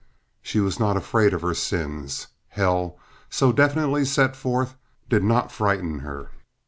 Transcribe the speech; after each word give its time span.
She 0.41 0.59
was 0.59 0.79
not 0.79 0.97
afraid 0.97 1.31
of 1.31 1.43
her 1.43 1.53
sins. 1.53 2.25
Hell, 2.49 2.97
so 3.29 3.51
definitely 3.51 4.03
set 4.03 4.35
forth, 4.35 4.73
did 5.09 5.23
not 5.23 5.51
frighten 5.51 5.99
her. 5.99 6.31